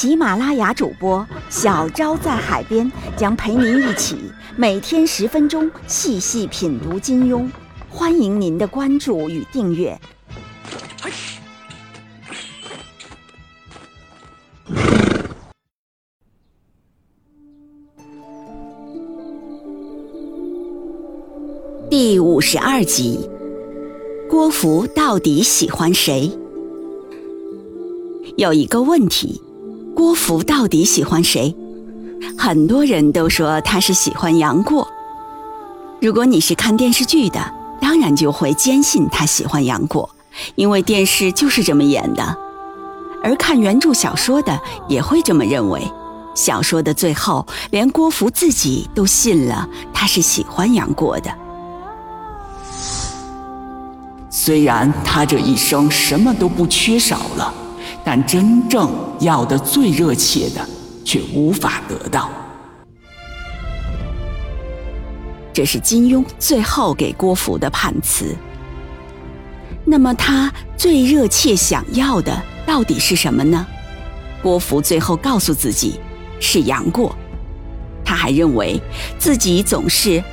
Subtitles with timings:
[0.00, 4.16] 喜马拉雅主播小昭在海边将陪您一起
[4.56, 7.50] 每天十分钟细细品读金庸，
[7.90, 10.00] 欢迎您的关注与订阅。
[21.90, 23.28] 第五十二集，
[24.30, 26.30] 郭芙到底喜欢谁？
[28.36, 29.42] 有一个问题，
[29.98, 31.52] 郭芙到底喜欢谁？
[32.38, 34.86] 很多人都说他是喜欢杨过。
[36.00, 40.08] 如果你是看电视剧的，当然就会坚信他喜欢杨过，
[40.54, 42.22] 因为电视就是这么演的。
[43.24, 45.82] 而看原著小说的也会这么认为。
[46.32, 51.34] 小说的最后，连郭芙自己都信了他是喜欢杨过的。
[54.30, 57.52] 虽然他这一生什么都不缺少了，
[58.10, 60.66] 但真正要的最热切的
[61.04, 62.30] 却无法得到。
[65.52, 68.34] 这是金庸最后给郭芙的判词。
[69.84, 73.66] 那么他最热切想要的到底是什么呢？
[74.42, 76.00] 郭芙最后告诉自己
[76.40, 77.14] 是杨过。
[78.02, 78.80] 他还认为
[79.18, 80.24] 自己总是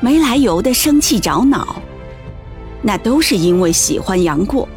[0.00, 1.80] 没来由的生气找恼。
[2.82, 4.68] 那都是因为喜欢杨过，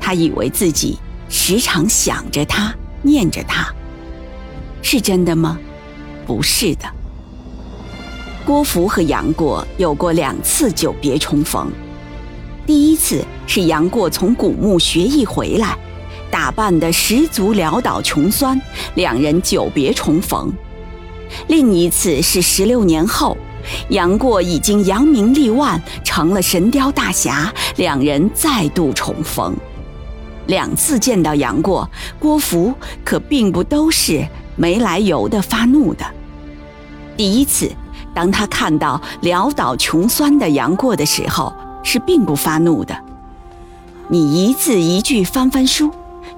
[0.00, 0.96] 他以为自己
[1.28, 3.72] 时常想着他，念着他，
[4.82, 5.58] 是真的吗？
[6.26, 6.84] 不是的。
[8.44, 11.70] 郭芙和杨过有过两次久别重逢，
[12.66, 15.76] 第一次是杨过从古墓学艺回来，
[16.30, 18.58] 打扮的十足潦倒穷酸，
[18.94, 20.50] 两人久别重逢；
[21.48, 23.36] 另一次是十六年后。
[23.90, 29.54] 杨过已经扬名立万，成了神雕大侠，两人再度重逢。
[30.48, 31.88] 两次见到杨过，
[32.18, 34.26] 郭芙可并不都是
[34.56, 36.04] 没来由的发怒的。
[37.16, 37.70] 第一次，
[38.12, 41.54] 当他看到潦倒穷酸的杨过的时候，
[41.84, 42.98] 是并不发怒的。
[44.08, 45.90] 你一字一句翻翻书，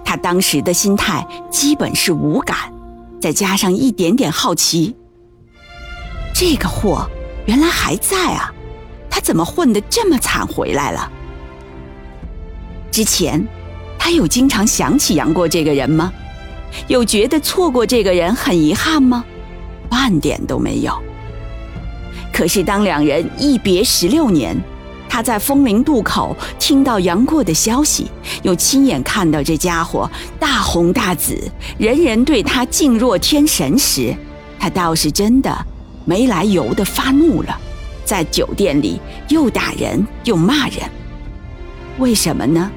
[0.04, 2.56] 他当时的心态基本是无感，
[3.21, 4.94] 再加上一点点好奇。
[6.34, 7.09] 这个货。
[7.47, 8.53] 原来还在啊！
[9.09, 11.10] 他怎么混得这么惨回来了？
[12.92, 13.44] 之前
[14.03, 16.11] 他有经常想起杨过这个人吗？
[16.88, 19.22] 有觉得错过这个人很遗憾吗？
[19.91, 20.99] 半点都没有。
[22.33, 24.56] 可是当两人一别十六年，
[25.06, 28.10] 他在风陵渡口听到杨过的消息，
[28.43, 31.39] 又亲眼看到这家伙大红大紫，
[31.77, 34.16] 人人对他敬若天神时，
[34.59, 35.66] 他倒是真的。
[36.06, 37.60] 没来由的发怒了，
[38.05, 40.78] 在酒店里又打人又骂人，
[41.99, 42.72] 为什么呢？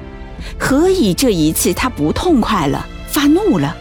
[0.58, 3.76] 何以这一次他不痛快了，发怒了？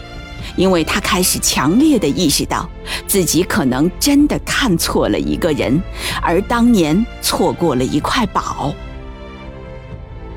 [0.56, 2.70] 因为他开始强烈的意识到
[3.08, 5.82] 自己可能真的看错了一个人，
[6.22, 8.74] 而当年错过了一块宝。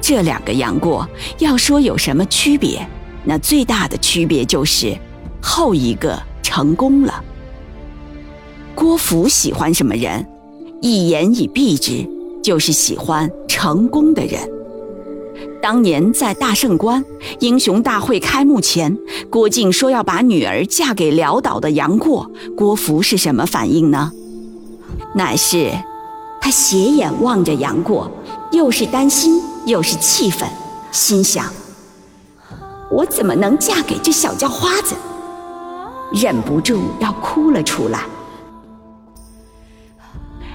[0.00, 1.06] 这两个杨过
[1.38, 2.86] 要说有什么区别，
[3.24, 4.96] 那最大的区别就是
[5.42, 7.22] 后一个成功了。
[8.74, 10.26] 郭芙喜欢什么人？
[10.80, 12.08] 一言以蔽之，
[12.42, 14.55] 就是喜欢成功的人。
[15.62, 17.04] 当年在大圣关
[17.40, 18.96] 英雄大会开幕前，
[19.30, 24.12] 郭靖说要把女儿嫁给潦倒的杨过，郭芙是什么反应呢？
[25.14, 25.72] 乃是
[26.40, 28.10] 他斜眼望着杨过，
[28.52, 30.48] 又是担心又是气愤，
[30.92, 31.46] 心想：
[32.90, 34.94] 我怎么能嫁给这小叫花子？
[36.12, 38.00] 忍不住要哭了出来。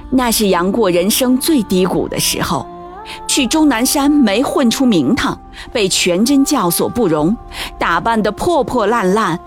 [0.10, 2.66] 那是杨过人生最低谷的时候，
[3.28, 5.40] 去终南山没混出名堂，
[5.72, 7.36] 被全真教所不容，
[7.80, 9.40] 打扮得破破烂烂，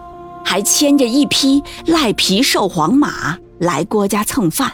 [0.45, 4.71] 还牵着一匹赖皮瘦黄马来郭家蹭饭。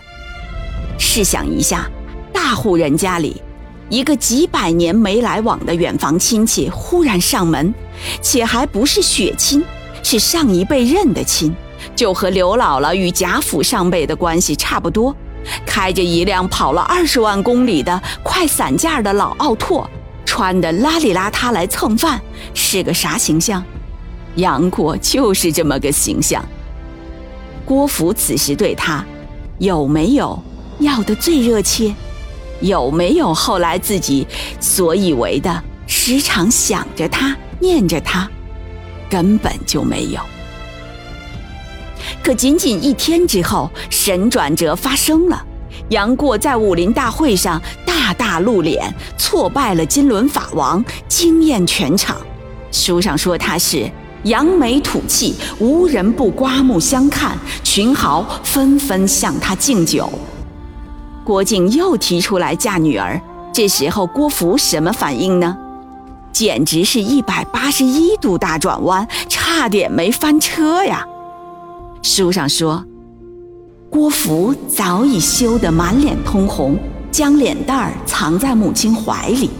[0.98, 1.88] 试想一下，
[2.32, 3.40] 大户人家里，
[3.88, 7.72] 一个几百年没来往的远房亲戚忽然上门，
[8.20, 9.64] 且还不是血亲，
[10.02, 11.54] 是上一辈认的亲，
[11.96, 15.14] 就和刘姥姥与贾府上辈的关系差不多。
[15.66, 19.88] 开着一辆跑了二十万公里的快散架的老奥拓，
[20.24, 22.20] 穿的邋里邋遢来蹭饭，
[22.54, 23.62] 是个啥形象？
[24.36, 26.44] 杨过就是这么个形象。
[27.64, 29.04] 郭芙此时对他
[29.58, 30.40] 有没有
[30.78, 31.94] 要的最热切？
[32.60, 34.26] 有没有后来自己
[34.60, 38.28] 所以为的时常想着他、念着他？
[39.08, 40.20] 根本就没有。
[42.22, 45.42] 可仅仅一天之后，神转折发生了。
[45.88, 52.16] 杨过在武林大会上大大露脸，挫败了金轮法王，惊艳全场。
[52.70, 53.90] 书上说他是
[54.24, 60.08] 扬眉吐气，无人不刮目相看，群豪纷纷向他敬酒。
[61.24, 63.20] 郭靖又提出来嫁女儿，
[63.52, 65.56] 这时候郭芙什么反应呢？
[66.32, 71.04] 简直是一百八十一度大转弯，差点没翻车呀！
[72.02, 72.84] 书上说。
[73.90, 76.78] 郭芙早已羞得满脸通红，
[77.10, 79.50] 将脸蛋儿藏在母亲怀里，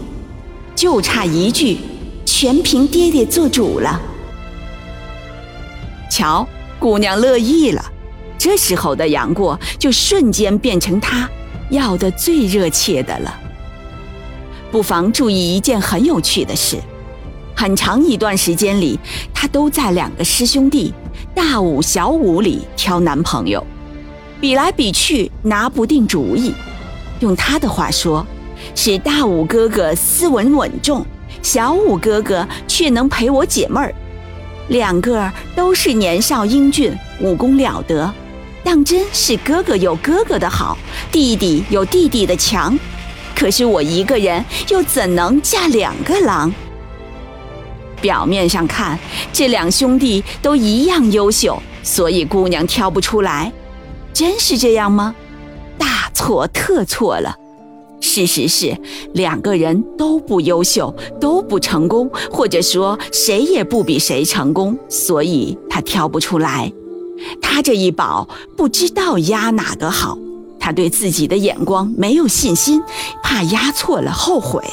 [0.73, 1.77] 就差一句
[2.25, 4.01] “全凭爹爹做主了”。
[6.09, 6.47] 瞧，
[6.79, 7.83] 姑娘乐意了，
[8.37, 11.29] 这时候的杨过就瞬间变成他
[11.69, 13.37] 要的最热切的了。
[14.71, 16.77] 不妨注意一件很有趣的事：
[17.53, 18.97] 很长一段时间里，
[19.33, 20.93] 他都在两个师兄弟
[21.33, 23.65] 大武、小武里挑男朋友。
[24.39, 26.53] 比来比去拿不定主意，
[27.19, 28.25] 用他的话说，
[28.73, 31.05] 是大武哥哥斯文稳重，
[31.43, 33.93] 小武哥哥却能陪我解闷儿。
[34.69, 38.11] 两个都是年少英俊，武功了得，
[38.63, 40.77] 当真是哥哥有哥哥的好，
[41.11, 42.77] 弟弟有弟弟的强。
[43.35, 46.51] 可是我一个人又怎能嫁两个郎？
[48.01, 48.99] 表面上看，
[49.31, 53.51] 这两兄弟都一样优秀，所以姑娘挑不出来。
[54.11, 55.15] 真是这样吗？
[55.77, 57.35] 大错特错了。
[58.01, 58.75] 事实是，
[59.13, 66.71] 两个人都不优秀，都不成功，或者说谁也不比谁成功，所以他挑不出来。
[67.39, 68.27] 他这一宝
[68.57, 70.17] 不知道压哪个好，
[70.59, 72.81] 他对自己的眼光没有信心，
[73.21, 74.63] 怕压错了后悔。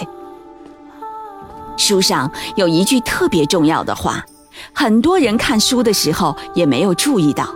[1.78, 4.22] 书上有一句特别重要的话，
[4.74, 7.48] 很多人看书的时候也没有注意到。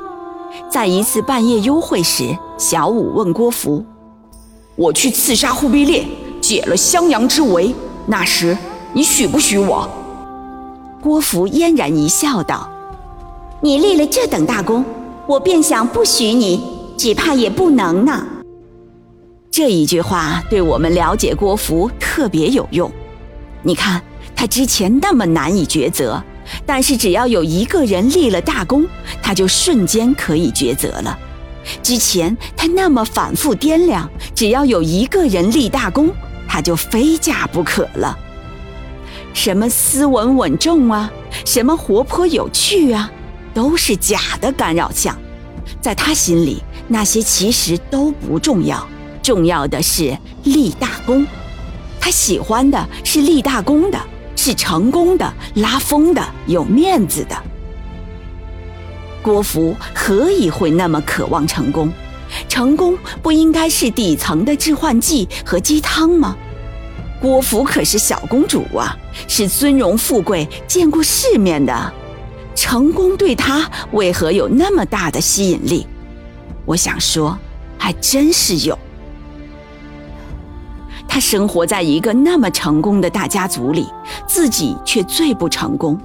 [0.70, 3.84] 在一次半夜幽会时，小五问郭芙
[4.76, 6.06] ：“我去刺杀忽必烈，
[6.40, 7.74] 解了襄阳之围，
[8.06, 8.56] 那时
[8.92, 9.88] 你许不许我？”
[11.02, 12.70] 郭芙嫣然一笑，道
[13.60, 14.84] ：“你立了这等大功，
[15.26, 16.62] 我便想不许你，
[16.96, 18.24] 只怕也不能呢。”
[19.50, 22.90] 这一句话对我们了解郭芙特别有用。
[23.62, 24.00] 你看，
[24.34, 26.22] 他之前那么难以抉择。
[26.66, 28.86] 但是只要有一个人立了大功，
[29.22, 31.18] 他就瞬间可以抉择了。
[31.82, 36.10] 之前他那么反复掂量，只要有一个人立大功，
[36.48, 38.18] 他就非嫁不可了。
[39.32, 41.10] 什么斯文稳重啊，
[41.46, 43.10] 什么活泼有趣啊，
[43.54, 45.16] 都是假的干扰项。
[45.80, 48.86] 在他心里，那些其实都不重要，
[49.22, 51.24] 重要的是立大功。
[52.00, 53.98] 他喜欢的是立大功的。
[54.44, 57.36] 是成功的、拉风的、有面子的。
[59.22, 61.92] 郭芙何以会那么渴望成功？
[62.48, 66.36] 成功不应该是底层的致幻剂和鸡汤吗？
[67.20, 68.96] 郭芙可是小公主啊，
[69.28, 71.94] 是尊荣富贵、见过世面的。
[72.56, 75.86] 成功对她为何有那么大的吸引力？
[76.66, 77.38] 我想说，
[77.78, 78.76] 还真是有。
[81.12, 83.86] 他生活在一个那么成功的大家族里，
[84.26, 86.00] 自己却最不成功。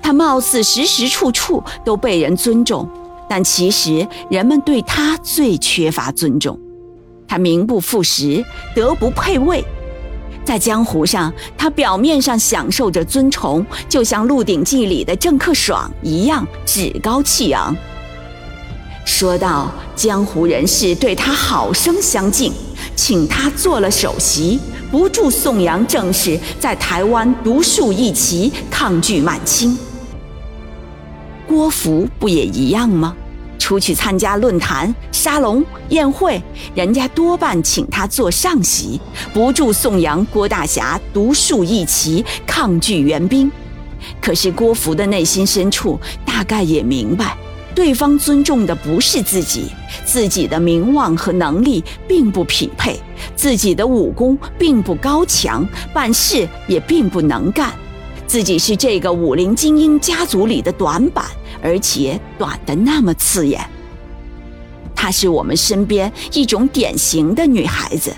[0.00, 2.88] 他貌似时时处处都被人尊重，
[3.28, 6.58] 但其实人们对他最缺乏尊重。
[7.28, 8.42] 他名不副实，
[8.74, 9.62] 德不配位。
[10.46, 17.76] 在江湖上，他表面上享受着尊崇，就像《鹿鼎记》里的郑克爽一样趾高气扬。
[19.04, 22.50] 说到江湖人士对他好生相敬。
[22.94, 24.58] 请他做了首席，
[24.90, 29.76] 不住颂扬正事，在台湾独树一旗，抗拒满清。
[31.46, 33.16] 郭芙不也一样吗？
[33.58, 36.40] 出去参加论坛、沙龙、宴会，
[36.74, 39.00] 人家多半请他做上席，
[39.34, 43.50] 不住颂扬郭大侠独树一旗，抗拒援兵。
[44.22, 47.36] 可是郭芙的内心深处，大概也明白。
[47.74, 49.66] 对方尊重的不是自己，
[50.08, 52.98] 自己的名望和能力并不匹配，
[53.36, 55.62] 自己的武功并不高强，
[55.92, 57.70] 办事也并不能干，
[58.26, 61.26] 自己是这个武林精英家族里的短板，
[61.62, 63.60] 而且短的那么刺眼。
[64.96, 68.10] 她是我们身边一种典型的女孩子，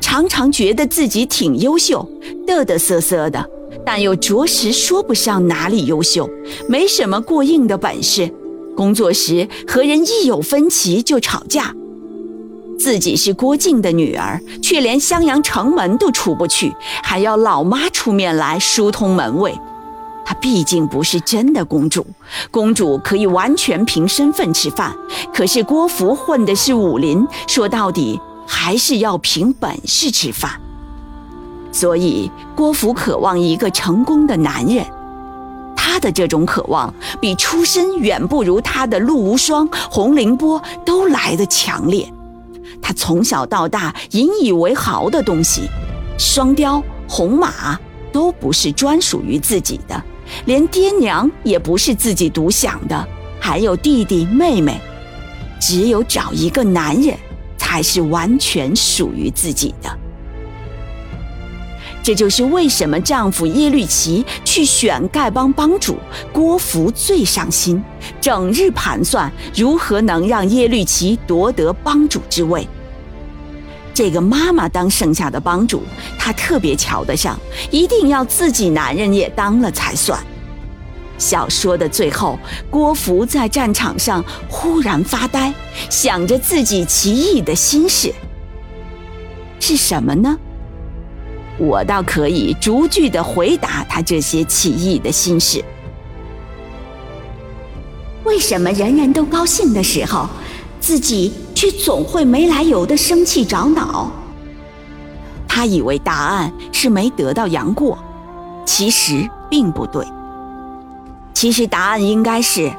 [0.00, 2.08] 常常觉得自己挺优秀，
[2.46, 3.46] 嘚嘚瑟瑟的，
[3.84, 6.26] 但又着实说不上哪里优秀，
[6.70, 8.32] 没什么过硬的本事。
[8.76, 11.74] 工作时和人一有分歧就吵架。
[12.78, 19.56] 自己是郭靖的女儿，却连襄阳城门都出不去，还要老妈出面来疏通门卫。
[20.26, 22.04] 她毕竟不是真的公主，
[22.50, 24.92] 公主可以完全凭身份吃饭，
[25.32, 30.50] 可是郭芙混的是武林，说到底还是要凭本事吃饭。
[31.70, 34.84] 所以郭芙渴望一个成功的男人，
[35.94, 42.12] 他的这种渴望比出身远不如他的陆无双、洪凌波都来得强烈。
[42.82, 45.68] 他从小到大引以为豪的东西，
[46.18, 47.78] 双雕、红马
[48.12, 50.02] 都不是专属于自己的，
[50.46, 53.08] 连爹娘也不是自己独享的，
[53.38, 54.80] 还有弟弟妹妹，
[55.60, 57.16] 只有找一个男人，
[57.56, 59.96] 才是完全属于自己的。
[62.04, 65.96] 这就是为什么丈夫耶律齐去选丐帮帮主
[66.34, 67.82] 郭芙最上心，
[68.20, 72.68] 整日盘算如何能让耶律齐夺得帮主之位。
[73.94, 75.82] 这个妈妈当剩下的帮主，
[76.18, 80.22] 她特别瞧得上，一定要自己男人也当了才算。
[81.16, 85.54] 小说的最后，郭芙在战场上忽然发呆，
[85.88, 88.12] 想着自己奇异的心事，
[89.58, 90.36] 是什么呢？
[91.58, 95.64] 我倒可以逐句的回答他这些奇异的心事。
[98.24, 100.28] 为什么人人都高兴的时候，
[100.80, 104.10] 自己却总会没来由的生气着恼？
[105.46, 107.96] 他以为答案是没得到杨过，
[108.66, 110.04] 其实并不对。
[111.32, 112.72] 其实答案应该是，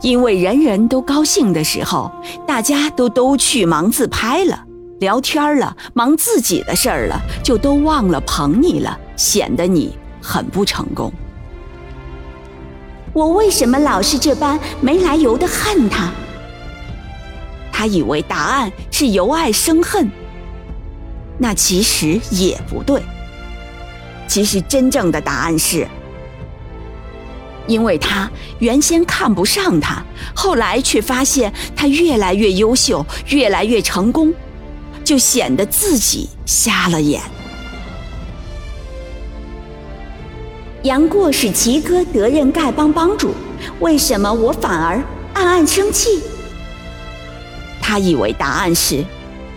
[0.00, 2.10] 因为人人都高兴的时候，
[2.46, 4.64] 大家都都去忙自拍了。
[5.02, 11.12] 聊天了，忙自己的事儿了，就都忘了捧你了，显得你很不成功。
[13.12, 16.12] 我为什么老是这般没来由的恨他？
[17.72, 20.08] 他以为答案是由爱生恨，
[21.36, 23.02] 那其实也不对。
[24.28, 25.84] 其实真正的答案是，
[27.66, 28.30] 因为他
[28.60, 30.00] 原先看不上他，
[30.32, 34.32] 后来却发现他越来越优秀，越来越成功。
[35.04, 37.20] 就显得自己瞎了眼。
[40.82, 43.32] 杨过使齐哥得任丐帮帮主，
[43.80, 45.00] 为什么我反而
[45.34, 46.20] 暗暗生气？
[47.80, 49.04] 他以为答案是，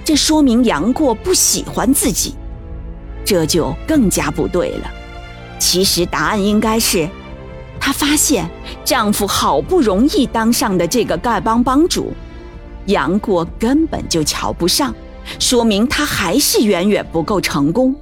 [0.03, 2.35] 这说明杨过不喜欢自己，
[3.23, 4.91] 这就更加不对了。
[5.57, 7.09] 其实答案应该是，
[7.79, 8.47] 她发现
[8.83, 12.13] 丈夫好不容易当上的这个丐帮帮主，
[12.85, 14.93] 杨过根本就瞧不上。
[15.39, 17.93] 说明他还是远远不够成功。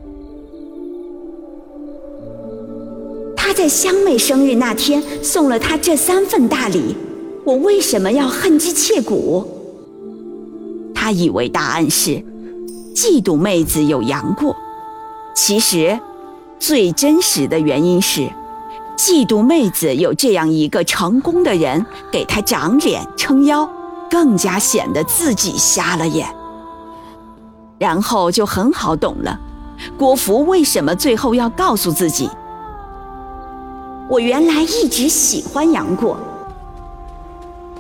[3.36, 6.96] 他在香妹生日那天送了她这三份大礼，
[7.44, 9.46] 我为什么要恨之切骨？
[10.96, 12.12] 他以为答案是
[12.96, 14.56] 嫉妒妹子有杨过，
[15.36, 16.00] 其实
[16.58, 18.22] 最真实的原因是
[18.98, 23.70] 嫉妒妹子有这样一个成功的人给他长脸撑腰，
[24.10, 26.26] 更加显得自己瞎了眼。
[27.84, 29.38] 然后就很好懂了，
[29.98, 32.30] 郭芙为什么最后要告诉自己
[34.10, 36.18] ：“我原来一直喜欢杨过。”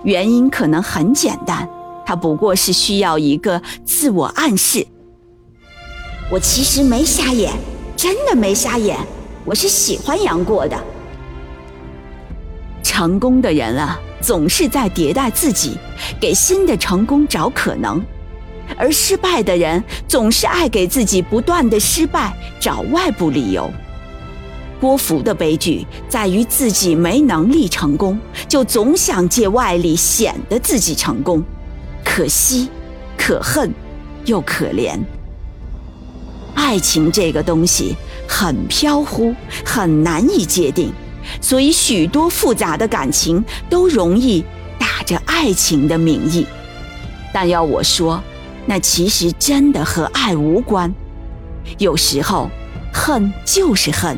[0.03, 1.65] 原因可能很简单，
[2.05, 4.85] 他不过是需要一个自我暗示。
[6.29, 7.53] 我其实没瞎眼，
[7.95, 8.97] 真的没瞎眼，
[9.45, 10.77] 我是喜欢杨过的。
[12.83, 15.77] 成功的人啊，总是在迭代自己，
[16.19, 18.03] 给新的成功找可能。
[18.77, 23.69] 而失败的人总是爱给自己不断的失败找外部理由。
[24.79, 31.41] 郭芙的悲剧在于自己没能力成功，就总想借外力显得自己成功，
[32.03, 32.67] 可惜、
[33.17, 33.71] 可恨
[34.25, 34.99] 又可怜。
[36.53, 37.95] 爱情这个东西
[38.27, 40.91] 很飘忽，很难以界定，
[41.39, 44.43] 所以许多复杂的感情都容易
[44.77, 46.45] 打着爱情的名义。
[47.33, 48.21] 但要我说，
[48.65, 50.93] 那其实真的和爱无关，
[51.77, 52.49] 有时候
[52.93, 54.17] 恨就是恨，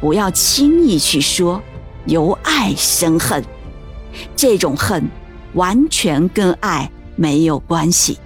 [0.00, 1.60] 不要轻易去说
[2.06, 3.44] 由爱生恨，
[4.36, 5.10] 这种恨
[5.54, 8.18] 完全跟爱没有关系。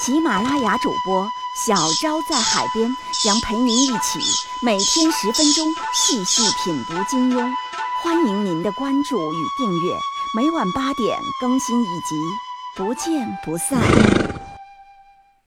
[0.00, 1.26] 喜马拉雅主播
[1.66, 4.18] 小昭在海边将陪您一起
[4.62, 7.50] 每天十分钟细细品读金庸。
[8.04, 9.98] 欢迎您的关注与订阅，
[10.36, 12.20] 每晚八点更新一集。
[12.76, 13.80] 不见不散。